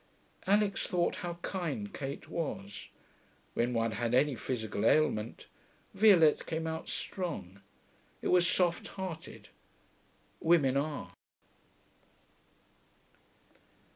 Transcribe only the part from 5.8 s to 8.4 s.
Violette came out strong. It